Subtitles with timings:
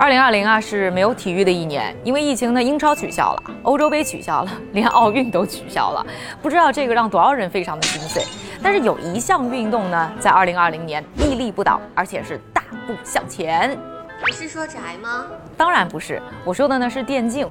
[0.00, 6.06] 二零二零啊是没有体育的一年，因为疫情呢，英超取消了，欧洲杯取消了，连奥运都取消了，
[6.40, 8.24] 不知道这个让多少人非常的心碎。
[8.62, 13.78] 但是有一项运动呢，在二零二零年屹立不倒，而且是大步向前。
[14.26, 15.26] 你是说宅吗？
[15.54, 17.46] 当然不是，我说的呢是电竞。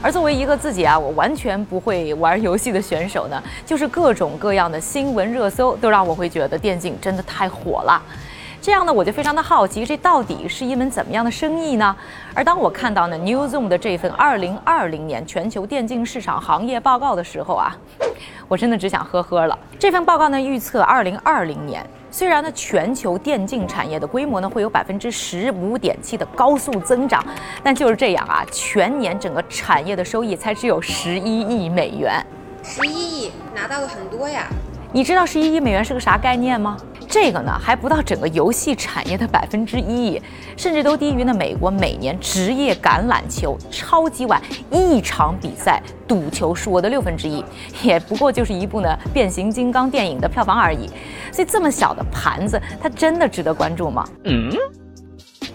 [0.00, 8.00] 而作为一个自己啊，我完全不会玩游戏的选手呢，就是各种各样的新闻热搜都让我会觉得电竞真的太火了。
[8.60, 11.96] 这样呢，我就非常的好奇，这到底是一门怎么样的生意呢？
[12.34, 17.76] 而当我看到呢 Newzoo 的这份二零二零年全球电竞市场行业报告的时候啊，
[18.46, 19.58] 我真的只想呵呵了。
[19.78, 21.84] 这份报告呢，预测二零二零年，
[22.18, 27.24] 虽然呢全球电竞产业的规模呢会有百分之十五点七的高速增长，
[27.62, 32.20] 但就是这样啊，全年整个产业的收益才只有十一亿美元。
[32.64, 34.48] 十一亿拿到了很多呀。
[34.92, 36.76] 你知道十一亿美元是个啥概念吗？
[37.08, 40.20] 这个呢还不到整个游戏产业的百分之一，
[40.56, 47.42] 甚至都低于呢美国每年职业橄榄球超级碗一场比赛赌球数额的六分之一，
[47.82, 50.88] 也不过就是一部呢变形金刚电影的票房而已。
[51.32, 54.06] 所以这么小的盘子，它真的值得关注吗？
[54.24, 54.50] 嗯。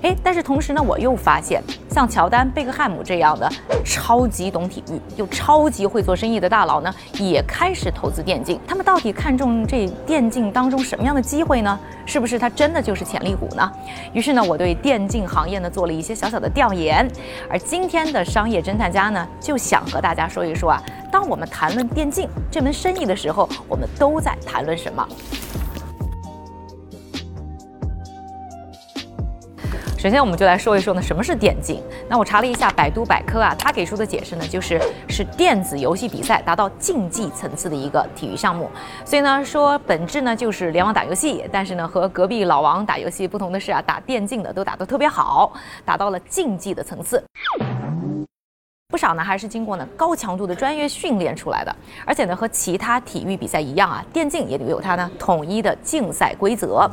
[0.04, 3.50] 哎，但是同时呢，我又发现，像乔丹、贝克汉姆这样的
[3.86, 8.60] 超级懂体育又超级会做生意的大佬呢，也开始投资电竞。
[8.68, 11.80] 他们到底看中这电竞当中什么样的机会呢？
[12.06, 13.72] 是不是它真的就是潜力股呢？
[14.12, 17.10] 于是呢，我对电竞行业呢做了一些小小的调研。
[17.50, 25.08] 而今天的商业侦探家呢，就想和大家说一说啊，当我们谈论电竞这门生意的时候，我们都在谈论什么？
[30.04, 31.82] 首先，我们就来说一说呢，什么是电竞？
[32.10, 38.70] 那我查了一下百度百科啊，它给出的解释呢，就是是电子游戏比赛达到竞技层次的一个体育项目。
[39.06, 45.54] 所以呢，说本质呢就是联网打游戏，但是呢和隔壁老王打游戏不同的是啊，打电竞的都打得特别好，
[45.86, 47.24] 达到了竞技的层次。
[48.90, 51.74] 不少呢还是经过呢高强度的专业训练出来的，
[52.06, 56.92] 而且呢和其他体育比赛一样啊，电竞也有它呢统一的竞赛规则。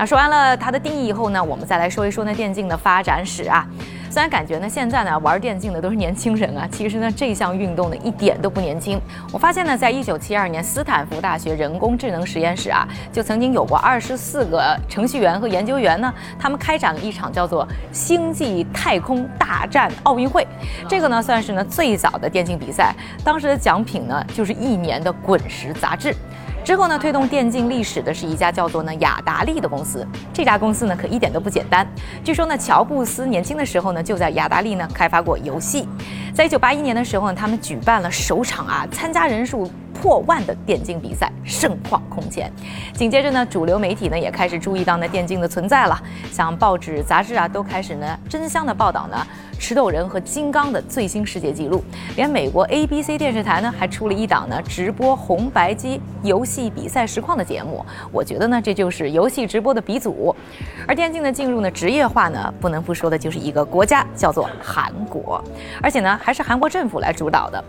[0.00, 3.68] 那说完了它的定义以后呢，我们再来说一说那电竞的发展史啊。
[4.08, 8.98] 虽然感觉呢现在呢玩电竞的都是年轻人啊，其实呢这项运动呢一点都不年轻。
[9.30, 20.46] 我发现呢，在一九七二年斯坦福大学人工智能实验室啊，就曾经有过二十四个程序员和研究员呢，他们开展了一场叫做“星际太空大战奥运会”。
[20.88, 26.16] 这个呢算是呢最早的电竞比赛，当时的奖品呢就是一年的滚石杂志。
[26.62, 30.06] 之后呢，推动电竞历史的是一家叫做呢雅达利的公司。
[30.32, 31.86] 这家公司呢可一点都不简单。
[32.22, 35.88] 据说呢，乔布斯年轻的时候呢就在雅达利呢开发过游戏。
[36.32, 42.50] 在一九八一年的时候呢，他们举办了首场啊参加人数破万的电竞比赛，盛况空前。
[42.94, 46.02] 紧接着呢，主流媒体呢也开始注意到呢电竞的存在了，
[46.32, 49.26] 像报纸、杂志啊都开始呢争相的报道呢。
[49.58, 51.84] 石头人和金刚的最新世界纪录，
[52.16, 57.84] 连美国 ABC 电视台呢还出了一档呢直播红白机游戏比赛实况的节目。
[58.10, 60.34] 我觉得呢这就是游戏直播的鼻祖。
[60.88, 65.44] 而电竞的进入呢职业化呢，不能不说的就是一个国家叫做韩国，
[65.82, 67.62] 而且呢还是韩国政府来主导的。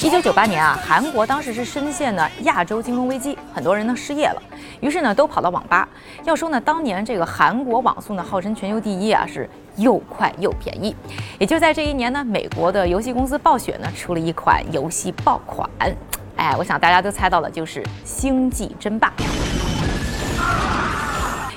[0.00, 4.42] 一九九八年啊，韩国当时是深陷呢亚洲金融危机，很多人呢失业了，
[4.80, 5.88] 于是呢都跑到网吧。
[6.24, 10.94] 要说呢，当年这个韩国网速呢号称全球第一啊，是又快又便宜。
[11.38, 15.66] 也就在这一年呢，美国的游戏公司暴雪呢出了一款游戏爆款，
[16.36, 19.10] 哎，我想大家都猜到了，就是《星际争霸》。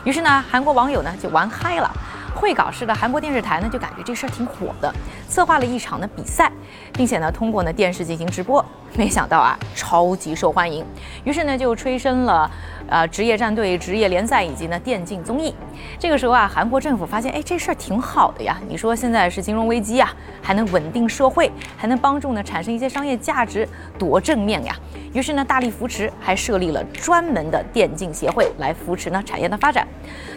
[0.06, 1.92] 于是呢，韩国网友呢就玩嗨了。
[2.36, 4.94] 会搞事的韩国电视台呢，就感觉这事儿挺火的，
[5.28, 6.52] 策划了一场的比赛，
[6.94, 8.64] 并且呢，通过呢电视进行直播。
[8.98, 10.86] 没想到啊，超级受欢迎，
[11.26, 12.50] 于是呢，就催生了，
[12.88, 15.54] 呃，职业战队、职业联赛以及呢电竞综艺。
[16.00, 18.58] 这个时候啊，韩国政府发现，哎，这事儿挺好的呀。
[18.70, 23.68] 你说现在是金融危机啊，还能稳定社会，还能帮助呢产生一些商业价值，
[24.00, 24.74] 多正面呀！
[25.12, 29.86] 于是呢，大力扶持，还设立了专门的电竞协会来扶持呢产业的发展。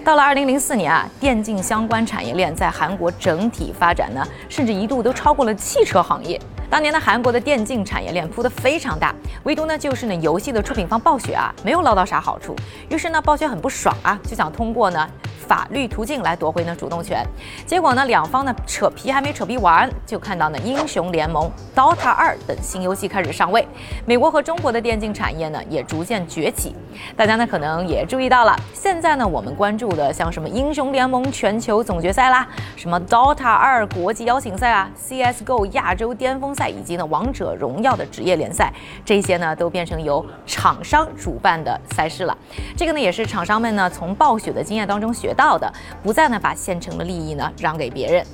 [0.05, 6.41] 到了二零零四年啊，电竞相关产业链在韩国整体发展呢，甚至一度都超过了汽车行业。
[6.70, 12.55] 当年的韩国的电竞产业链铺得非常大，唯独呢就是呢游戏的出品方暴雪啊没有捞到啥好处。
[12.91, 15.09] 于是呢暴雪很不爽啊，就想通过呢
[15.47, 17.25] 法律途径来夺回呢主动权。
[17.65, 23.67] 结果呢，两方呢扯皮还没扯皮完，就看到呢英雄联盟、Dota 二等新游戏开始上位，
[24.05, 26.76] 美国和中国的电竞产业呢也逐渐崛起。
[27.17, 38.73] 大家呢可能也注意到了，现在呢我们关注的像什么英雄联盟全球总决赛啦，什么 Dota 二国际邀请赛啊，CS:GO 亚洲巅峰赛以及呢王者荣耀的职业联赛，
[39.05, 42.37] 这些呢都变成由厂商主办的赛事了。
[42.77, 45.73] 这个呢也是厂商们呢从暴雪的经验当中学到的，
[46.03, 48.27] 不再呢把现成的利益呢让给别人。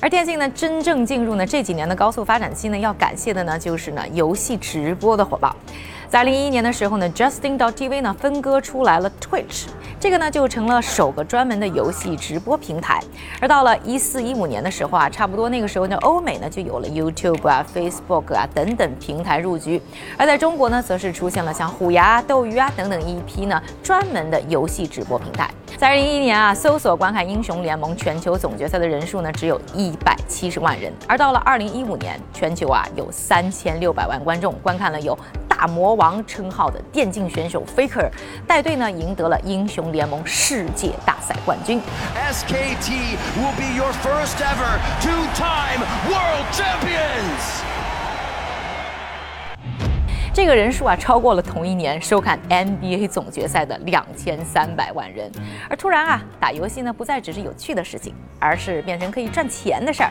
[0.00, 5.54] 而电竞呢真正进入呢这几年的高速发展期呢，要感谢的呢就是呢游戏直播的火爆。
[6.14, 9.64] 在二零一一年的时候呢，Justin.tv 呢分割出来了 Twitch，
[9.98, 13.02] 这个呢就成了首个专门的游戏直播平台。
[13.40, 19.82] 而到了一四一五年的时候啊，差不多那个时候呢，欧美呢就有了 YouTube 啊、Facebook 啊等等平台入局。
[20.16, 25.50] 而在中国呢，则是出现了像虎牙、斗鱼啊等等一批呢专门的游戏直播平台。
[25.76, 35.18] 在二零一一年啊，搜索观看英雄联盟全球总决赛的人数呢只有一百七十万人，而到了二零一五年，全球啊有三千六百万观众观看了有。
[35.66, 38.08] 魔王称号的电竞选手 Faker
[38.46, 41.80] 带队呢，赢得了英雄联盟世界大赛冠军。
[42.32, 47.73] SKT will be your first ever two-time world champions.
[50.34, 55.30] 这个人数啊，超过了同一年收看 NBA 总决赛的两千三百万人。
[55.70, 60.10] 而突然啊，打游戏呢不再只是有趣的事情，而是变成可以赚钱的事儿。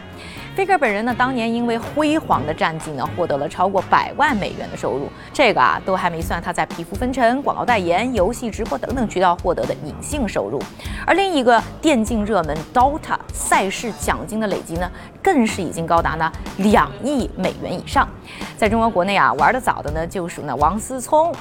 [0.56, 5.10] Faker 本人呢，当年因为辉煌的战绩呢，获得了超过百万美元的收入。
[5.34, 10.58] 这个啊，都还没算他在皮肤分成、广告代言、游戏直播等等渠道获得的隐性收入。
[11.06, 14.90] 而另一个电竞热门 Dota 赛事奖金的累积呢，
[15.22, 18.08] 更是已经高达呢两亿美元以上。
[18.56, 20.08] 在中国国内啊，玩的早的呢。
[20.14, 21.32] 就属呢王思聪，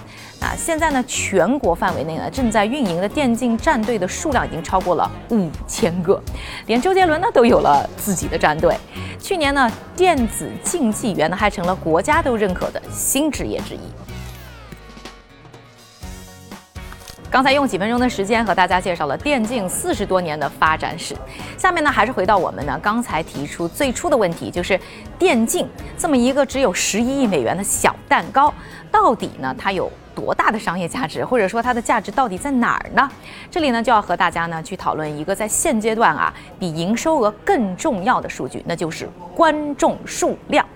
[0.40, 6.19] 啊，现在呢全国范围内呢正在运营的电竞战队的数量已经超过了五千个，
[6.66, 8.74] 连周杰伦呢都有了自己的战队。
[9.20, 13.80] 去年呢电子竞技员呢还成了国家都认可的新职业之一。
[17.32, 21.17] 刚才用几分钟的时间和大家介绍了电竞四十多年的发展史，
[21.56, 24.79] 下面呢还是回到我们呢刚才提出最初的问题，就是
[25.19, 28.52] 电竞这么一个只有十一亿美元的小蛋糕，
[28.90, 33.11] 到底呢它有多大的商业价值，或者说它的价值到底在哪儿呢？
[33.50, 40.67] 这里呢就要和大家呢去讨论一个在现阶段啊比营收额更重要的数据，那就是观众数量。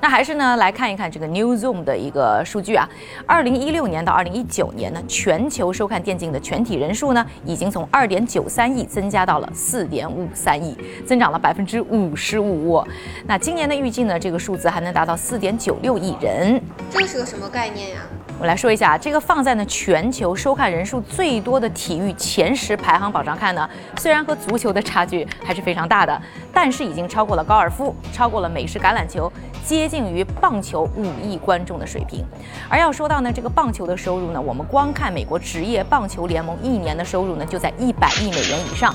[0.00, 2.88] 那还是呢，来看一看这个 New Zoom 的一个数据啊。
[3.26, 10.76] 二零一六年到二零一九年呢，全球收看电竞的全体人数呢，已经从二点九三亿增加到了四点五三亿，
[11.06, 12.82] 增长了百分之五十五。
[13.26, 16.60] 那今年的预计呢，这个数字还能达到四点九六亿人。
[16.90, 18.00] 这是个什么概念呀？
[18.40, 26.20] 我来说一下，这个放在呢全球收看人数最多的体育前十排行榜上看呢，虽然和足球的差距还是非常大的，
[26.52, 29.32] 但是已经超过了高尔夫，超过了美式橄榄球。
[29.64, 32.22] 接近于棒球五亿观众的水平，
[32.68, 38.94] 而要说到呢，这个棒球的收入呢，我们光看美国职业棒球联盟一年的收入呢，就在一百亿美元以上。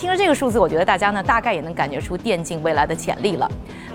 [0.00, 3.46] 听了这个数字，我觉得大家呢，大概也能感觉出电竞未来的潜力了。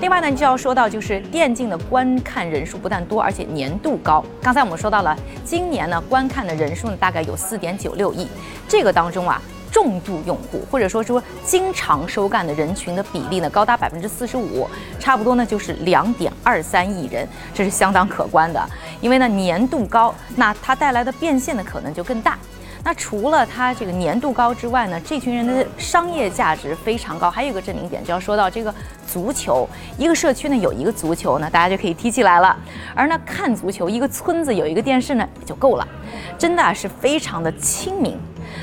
[0.01, 4.23] 另外呢，就要说到就是电竞的观看人数不但多，而且年度高。
[4.39, 8.27] 刚才我们说到了，今年呢，观看的人数呢，大概有四点九六亿，
[8.67, 9.41] 这个当中啊。
[9.71, 14.65] 重度用户或者说说经常收看的人群的比例呢，高达百分之四十五，
[14.99, 18.69] 差不多呢就是两点二三亿人，这是相当可观的。
[19.01, 22.37] 因为呢年度高，那它带来的变现的可能就更大。
[22.85, 27.31] 那除了它这个年度高之外呢，这群人的商业价值非常高。
[27.31, 28.71] 还有一个证明点，就要说到这个
[29.07, 32.55] 足球，一个社区呢有一个足球呢，大家就可以踢起来了。
[32.93, 35.87] 而呢看足球，一个村子有一个电视呢也就够了，
[36.37, 38.15] 真的是非常的亲民。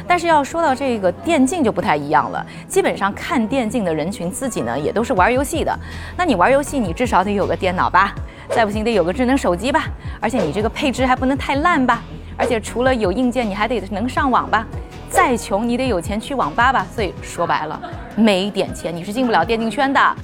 [0.06, 5.76] 但是要说到这个电竞就不太一样了，基本上看电竞的人群自己呢也都是玩游戏的。
[6.16, 8.14] 那你玩游戏，你至少得有个电脑吧，
[8.50, 9.86] 再不行得有个智能手机吧，
[10.20, 12.04] 而且你这个配置还不能太烂吧，
[12.36, 14.66] 而且除了有硬件，你还得能上网吧。
[15.10, 16.86] 再穷你得有钱去网吧吧。
[16.94, 17.80] 所以说白了，
[18.16, 20.16] 没点钱你是进不了电竞圈的。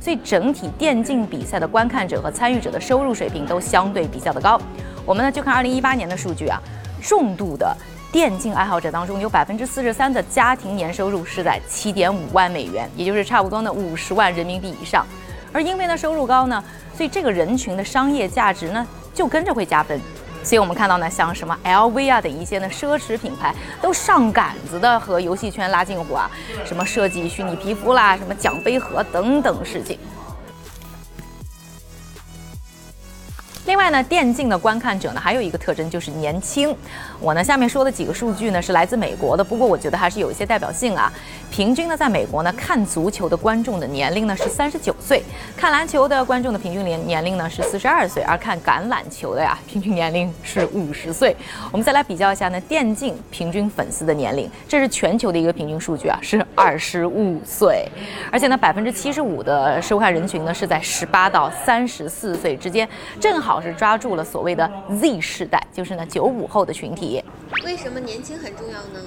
[0.00, 4.60] 所以整体电竞比赛的观看者和参与者的收入水平都相对比较的高。
[5.04, 6.60] 我们呢就看二零一八年的数据啊，
[7.02, 7.76] 重度的。
[8.12, 15.04] 电竞爱好者当中，有百分之四十三的家庭年收入是在七点五万美元，也就是差不多呢五十万人民币以上。
[15.52, 20.00] 而因为呢收入高呢，所以这个人群的商业价值呢就跟着会加分。
[20.46, 26.30] 所以我们看到呢，像什么 LV 啊等一些呢奢侈品牌都上杆子的和游戏圈拉近乎啊，
[26.64, 29.98] 什么设计虚拟皮肤啦，什么奖杯盒等等事情。
[33.64, 36.72] 另外呢，电竞的观看者呢还有一个特征就是年轻。
[37.18, 41.12] 我呢下面说的几个数据呢是来自美国的，不过我觉得还是有一些代表性啊。
[41.56, 45.22] 平均呢，在美国呢看足球的观众的年龄呢是三十九岁，
[45.56, 51.34] 看篮球的观众的平均年年龄呢是四十二岁，而看橄榄球的呀 平均年龄是五十岁。
[51.72, 57.88] 我们再来比较一下呢，电竞平均粉丝的年龄，这是全球的一个平均数据啊，是二十五岁，
[58.30, 62.86] 而且呢百分之七十五的收看人群呢是在十八到三十四岁之间，
[63.18, 64.70] 正好是抓住了所谓的
[65.00, 67.24] Z 世代，就是呢九五后的群体。
[67.64, 69.00] 为什么年轻很重要呢？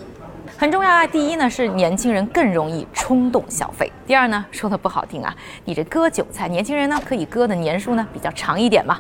[0.60, 1.08] 很重要啊！
[1.08, 9.00] 第一呢是年轻人更容易冲动消费，第二呢说的不好听啊，你这割韭菜，年轻人呢可以割的年数呢比较长一点嘛。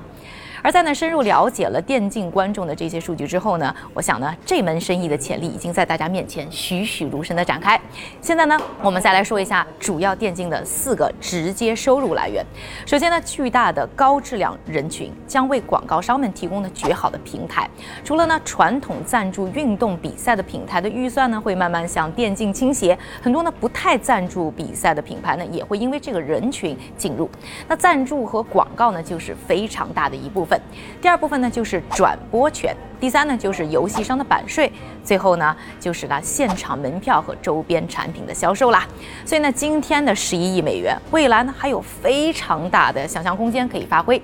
[0.62, 7.80] 而在呢深入了解了电竞观众的这些数据之后呢，我想呢这门生意的潜力已经在大家面前栩栩如生的展开。
[8.22, 12.46] 现在呢我们再来说一下主要电竞的四个直接收入来源。
[12.86, 17.70] 首先呢巨大的高质量人群将为广告商们提供的绝好的平台。
[18.04, 27.30] 除了呢传统赞助运动比赛的品牌的预算呢会慢慢向电竞倾斜，很多呢不太赞助比赛的品牌呢也会因为这个人群进入。
[27.68, 30.49] 那赞助和广告呢就是非常大的一部分。
[30.50, 30.60] 分，
[31.01, 34.72] 第二部分呢就是转播权，第三呢就是游戏商的版税，
[35.03, 38.86] 最后呢就是呢现场门票和周边产品的销售啦。
[39.24, 44.22] 所以呢，今天的十一亿美元，未来呢还有非常大的想象空间可以发挥。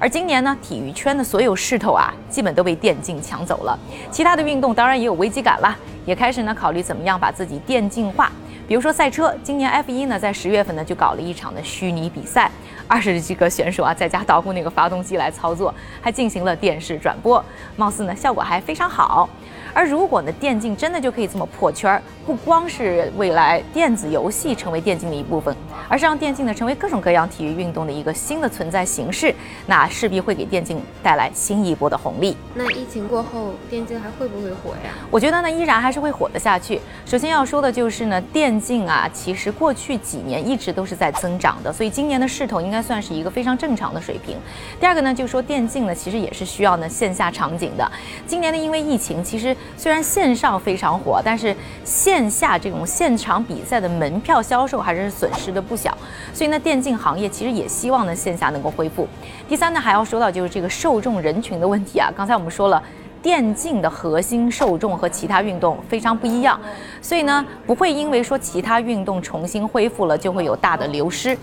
[0.00, 3.78] 而今年呢，体育圈的所有势头啊，基本都被电竞抢走了。
[4.10, 8.32] 其他的运动当然也有危机感了，也开始呢考虑怎么样把自己电竞化。
[8.70, 12.48] 比如说赛车，今年 F 一呢在十月份呢就搞了一场的虚拟比赛，
[12.86, 19.28] 二十几个选手啊在家捣鼓那个发动机来操作，还进行了电视转播，貌似呢效果还非常好。
[19.72, 25.54] 而如果呢，电竞真的就可以这么破圈儿，不光是未来电子游戏成为电竞的一部分，
[25.88, 29.34] 而是让电竞呢成为各种各样体育运动的一个新的存在形式，
[29.66, 32.36] 那势必会给电竞带来新一波的红利。
[32.54, 34.92] 那疫情过后，电竞还会不会火呀？
[35.10, 36.80] 我觉得呢，依然还是会火得下去。
[37.06, 44.36] 首先要说的就是呢，电竞啊，其实过去几年一直都是在增长的，所以今年的势头应该算是一个非常正常的水平。
[44.78, 47.90] 第二个呢，就是说电竞呢，其实也是需要呢线下场景的。
[48.26, 55.96] 今年呢，因为疫情，其实虽然线上非常火，但是线下这种现场比赛的门票销售还是损失的不小。
[56.32, 59.08] 所以呢，电竞行业其实也希望呢线下能够恢复。
[59.48, 62.12] 第三呢，还要说到就是这个受众人群的问题啊。
[62.16, 62.82] 刚才我们说了，
[63.22, 66.58] 电竞的核心受众和其他运动非常不一样，
[67.02, 71.36] 所以呢，不会因为说其他运动重新恢复了就会有大的流失。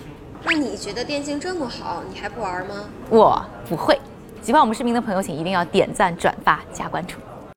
[0.43, 2.85] 那你觉得电竞这么好，你还不玩吗？
[3.09, 3.99] 我不会。
[4.41, 7.17] 喜欢我们视频的朋友，请一定要点赞、转发、加关注。